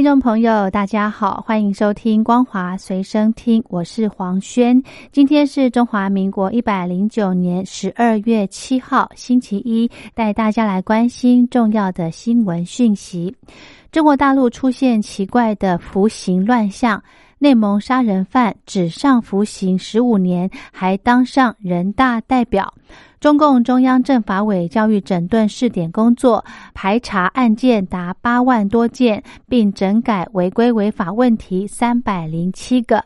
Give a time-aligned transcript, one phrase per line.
[0.00, 4.82] 听众朋友，大家好，欢迎收听光华随身听，我是黄轩。
[5.12, 13.36] 今天是中华民国一百零九年十二月七号，星期一，带大家来关心重要的新闻讯息。
[13.92, 17.02] 中国大陆出现奇怪的服刑乱象，
[17.42, 22.74] 内蒙杀人犯只上服刑十五年，还当上人大代表。
[23.18, 26.44] 中共中央政法委教育整顿试点工作
[26.74, 33.02] 排查案件达八万多件，并整改违规违法问题三百零七个。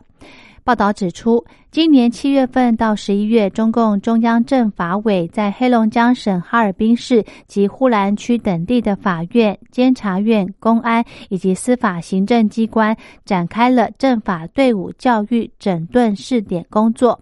[0.65, 17.21] 报道指出，今年七月份到十一月，中共中央政法委在黑龙江省哈尔滨市及呼兰区等地的法院、监察院、公安以及司法行政机关展开了政法队伍教育整顿试点工作。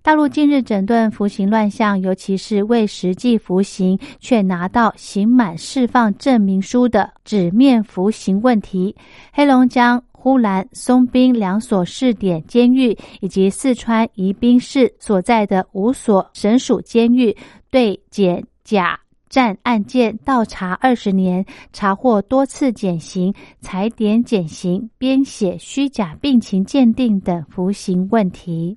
[0.00, 8.94] 大陆近日整顿服刑乱象，尤其是未实际服刑却拿到刑满释放证明书的纸面服刑问题。
[9.32, 17.36] 黑龙江呼兰、松滨两所试点监狱，以及四川宜宾市所在的五所省属监狱，
[17.70, 28.76] 对检假战案件倒查二十年，查获多次减刑、裁点减刑、编写虚假病情鉴定等服刑问题。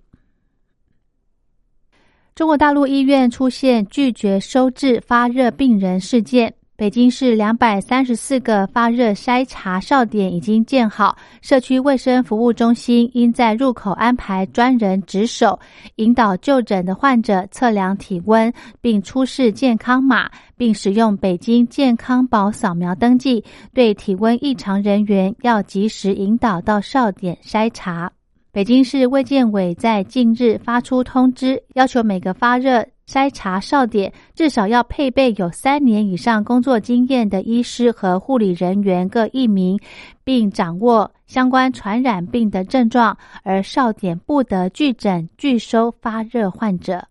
[2.36, 6.54] 中国大陆医院出现拒绝收治发热病人事件。
[6.80, 15.60] 北京市两百三十四个发热筛查哨点已经建好，社区卫生服务中心应在入口安排专人值守，
[15.98, 23.44] 引导就诊的患者测量体温，并出示健康码，并使用北京健康宝扫描登记。
[23.74, 28.10] 对体温异常人员，要及时引导到哨点筛查。
[28.60, 39.80] 北京市卫健委在近日发出通知，要求每个发热筛查哨点至少要配备有三年以上工作经验的医师和护理人员各一名，
[40.26, 47.08] 并掌握相关传染病的症状，而哨点不得拒诊拒收发热患者。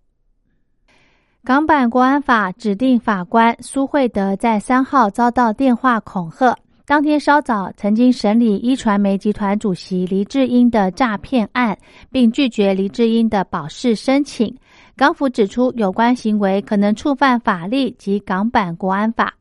[1.42, 6.54] 港版国安法指定法官苏慧德在三号遭到电话恐吓。
[6.88, 11.76] 当天稍早，曾经审理一传媒集团主席黎智英的诈骗案，
[12.10, 14.56] 并拒绝黎智英的保释申请。
[14.96, 19.34] 港府指出，有关行为可能触犯法律及港版国安法。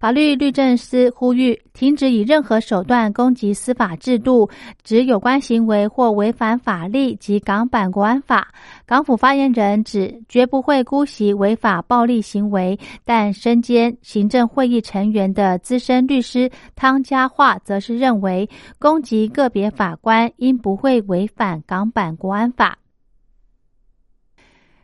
[0.00, 4.48] 法律律政司呼吁停止以任何手段攻击司法制度，
[4.82, 8.48] 指有关行为或违反法律及港版国安法。
[8.86, 22.78] 港府发言人指，绝不会姑息违法暴力行为，但身兼行政会议成员的资深律师汤家化则是认为，攻击个别法官应不会违反港版国安法。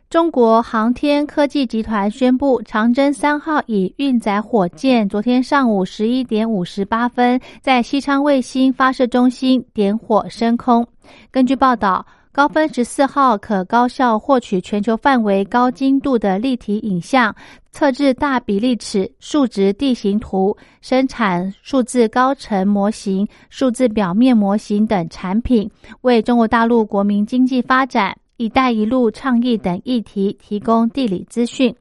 [0.09, 10.87] 中国航天科技集团宣布，长征三号乙运载火箭昨天上午十一点五十八分在西昌卫星发射中心点火升空。
[11.29, 17.35] 根据报道，高分十四号可高效获取全球范围高精度的立体影像，
[17.73, 25.69] 测制大比例尺数值地形图，生产数字高层模型、数字表面模型等产品，
[25.99, 28.17] 为中国大陆国民经济发展。
[28.37, 31.75] “一带一路”倡议等议题提供地理资讯。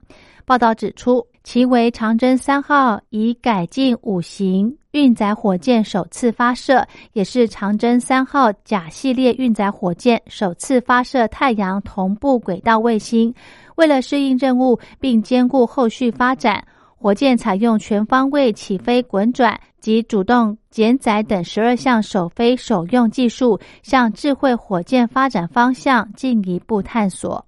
[0.44, 13.34] 报道指出，其为长征三号以改进五型运载火箭首次发射，也是长征三号甲系列运载火箭首次发射太阳同步轨道卫星。
[13.74, 16.64] 为了适应任务并兼顾后续发展。
[16.98, 27.46] 火箭采用全方位起飞、滚转及主动减载等十二项首飞首用技术，向智慧火箭发展方向进一步探索。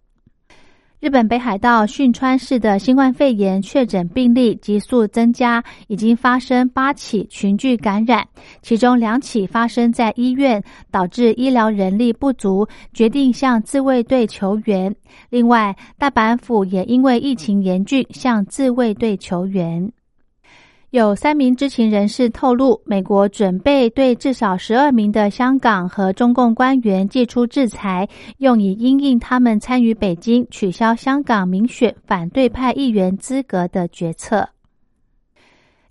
[1.00, 8.26] 日本北海道训川市的新冠肺炎确诊病例急速增加，已经发生八起群聚感染，
[8.62, 10.60] 其中两起发生在医院，
[10.90, 14.92] 导致医疗人力不足，决定向自卫队求援。
[15.30, 19.92] 另外，大阪府也因为疫情严峻，向自卫队求援。
[20.90, 28.08] 有三名知情人士透露，美国准备对至少十二名的香港和中共官员寄出制裁，
[28.38, 34.48] 用以因应他们参与北京取消香港民选反对派议员资格的决策。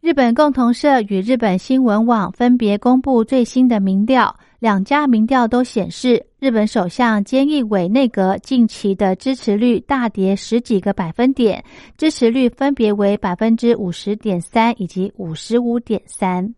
[0.01, 11.63] 日本共同社与日本新闻网分别公布最新的民调，两家民调都显示，日本首相菅义伟内阁近期的支持率大跌十几个百分点，
[11.95, 16.55] 支持率分别为百分之五十点三以及五十五点三。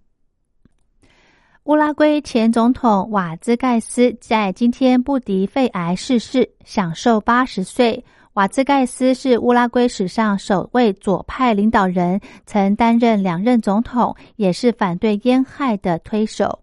[1.66, 8.06] 乌拉圭前总统瓦兹盖斯在今天不敌肺癌逝世，享受八十岁。
[8.34, 16.60] 瓦兹盖斯是乌拉圭史上首位左派领导人，曾担任两任总统，也是反对烟害的推手。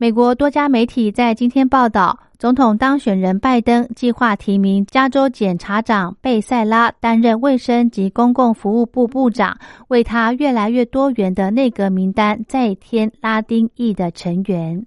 [0.00, 9.54] 美国多家媒体在今天报道，总统当选人拜登计划提名加州检察长贝塞拉担任卫生及公共服务部部长，
[9.88, 14.86] 为他越来越多元的内阁名单再添拉丁裔的成员。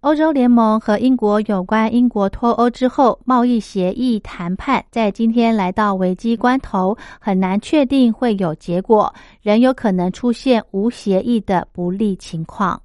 [0.00, 12.78] 欧洲联盟和英国有关英国脱欧之后贸易协议谈判，在今天来到危机关头，很难确定会有结果，仍有可能出现无协议的不利情况。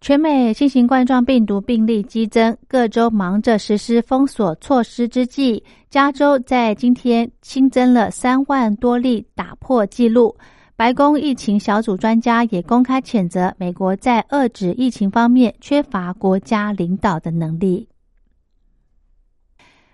[0.00, 10.34] 全美新型冠状病毒病例激增，各州忙着实施封锁措施之际，加州在今天新增了三万多例，打破纪录。
[10.74, 17.86] 白宫疫情小组专家也公开谴责美国在遏制疫情方面缺乏国家领导的能力。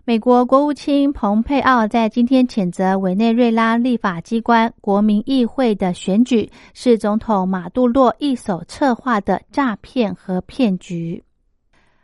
[0.08, 11.20] 美国国务卿蓬佩奥在今天谴责委内瑞拉立法机关国民议会的选举是总统马杜洛一手策划的诈骗和骗局。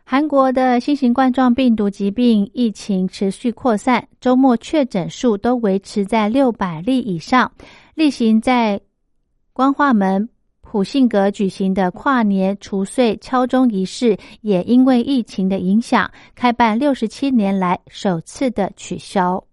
[0.03, 7.49] 韩国的新型冠状病毒疾病疫情持续扩散，周末确诊数都维持在六百例以上。
[7.95, 8.81] 例行在
[9.53, 10.27] 光化门。
[10.73, 19.43] 普信阁举行的跨年除岁敲钟仪式，也因为疫情的影响，开办六十七年来首次的取消。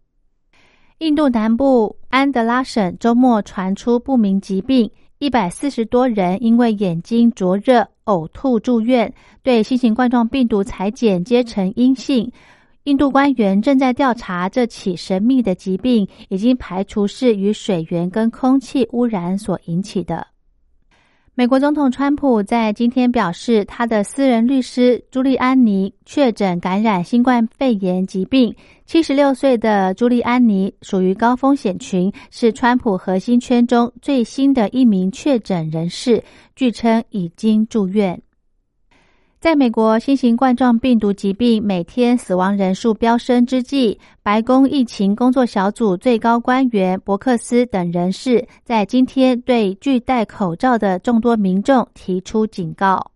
[0.96, 9.12] 印度南部安德拉省周末传出不明疾病，一百四十多人因为眼睛灼热、呕吐住院，
[9.42, 12.32] 对新型冠状病毒裁剪皆呈阴性。
[12.84, 20.26] 印度官员正在调查这起神秘的疾病，已经排除是与水源跟空气污染所引起的。
[21.40, 28.54] 美国总统川普在今天表示，他的私人律师朱利安尼确诊感染新冠肺炎疾病。
[28.84, 36.22] 七十六岁的朱利安尼属于高风险群，是川普核心圈中最新的一名确诊人士，
[36.54, 38.20] 据称已经住院。
[39.40, 53.12] 在美国新型冠状病毒疾病每天死亡人数飙升之际，白宫疫情工作小组最高官员伯克斯等人士在今天对拒戴口罩的众多民众提出警告。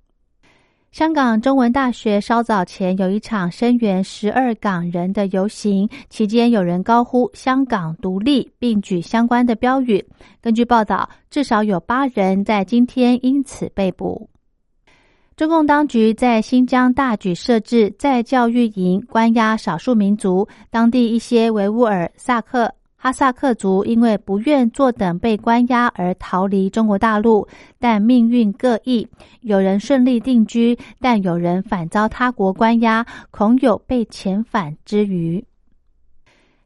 [0.92, 10.02] 香港中文大学稍早前有一场声援十二港人的游行，期间有人高呼“香港独立”并举相关的标语。
[10.40, 14.30] 根据报道，至少有八人在今天因此被捕。
[15.36, 20.46] 中共当局在新疆大举设置在教育营，关押少数民族。
[20.70, 27.48] 当地一些维吾尔、萨克、哈萨克族因为不愿坐等被关押而逃离中国大陆，
[27.80, 29.08] 但命运各异，
[29.40, 35.44] 有人顺利定居，但有人反遭他国关押，恐有被遣返之余。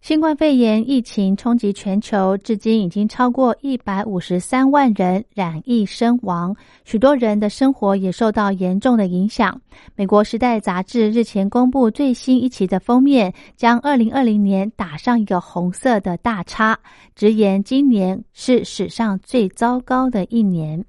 [0.01, 6.55] 新冠肺炎疫情冲击全球，至今已经超过一百五十三万人染疫身亡，
[6.85, 9.61] 许多人的生活也受到严重的影响。
[9.97, 16.79] 美国《时代》杂志日前公布最新一期的封面，将二零二零年打上一个红色的大叉，
[17.15, 20.83] 直言今年是史上最糟糕的一年。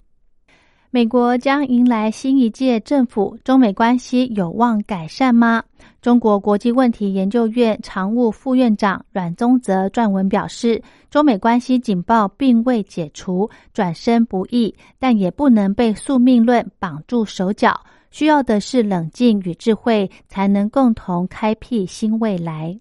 [0.91, 5.63] 美国将迎来新一届政府，中美关系有望改善吗？
[6.01, 10.81] 中国国际问题研究院常务副院长阮宗泽撰文表示，
[11.11, 17.79] 中美关系警报并未解除，转身不易，但也不能被宿命论绑住手脚，
[18.09, 22.79] 需要的是冷静与智慧，才能共同开辟新未来。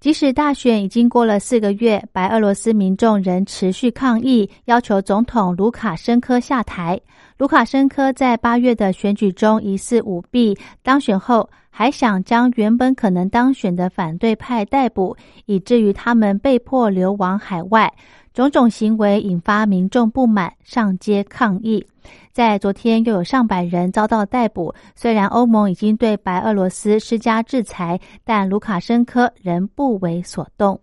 [0.00, 6.98] 即使大选已经过了四个月，白俄罗斯民众仍持续抗议，要求总统卢卡申科下台。
[7.36, 17.92] 卢卡申科在八月的选举中疑似舞弊，当选后还想将原本可能当选的反对派逮捕，以至于他们被迫流亡海外。
[18.32, 21.84] 种种行为引发民众不满，上街抗议。
[22.32, 24.72] 在昨天，又有上百人遭到逮捕。
[24.94, 30.80] 虽然欧盟已经对白俄罗斯施加制裁，但卢卡申科仍不为所动。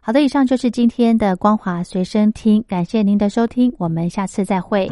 [0.00, 4.90] 好的，以上就是今天的光华随身听，感谢您的收听，我们下次再会。